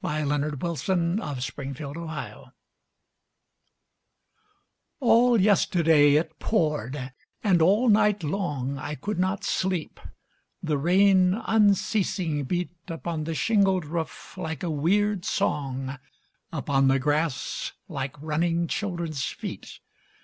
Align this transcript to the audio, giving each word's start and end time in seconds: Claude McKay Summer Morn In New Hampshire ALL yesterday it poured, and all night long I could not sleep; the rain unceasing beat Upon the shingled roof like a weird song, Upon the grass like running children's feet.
Claude 0.00 0.24
McKay 0.24 0.76
Summer 0.76 0.96
Morn 0.96 1.68
In 1.68 1.70
New 1.94 2.06
Hampshire 2.08 2.52
ALL 4.98 5.40
yesterday 5.40 6.14
it 6.16 6.36
poured, 6.40 7.12
and 7.44 7.62
all 7.62 7.88
night 7.88 8.24
long 8.24 8.78
I 8.78 8.96
could 8.96 9.20
not 9.20 9.44
sleep; 9.44 10.00
the 10.60 10.76
rain 10.76 11.34
unceasing 11.34 12.42
beat 12.42 12.72
Upon 12.88 13.22
the 13.22 13.34
shingled 13.36 13.84
roof 13.84 14.36
like 14.36 14.64
a 14.64 14.70
weird 14.70 15.24
song, 15.24 16.00
Upon 16.52 16.88
the 16.88 16.98
grass 16.98 17.70
like 17.86 18.20
running 18.20 18.66
children's 18.66 19.26
feet. 19.26 19.78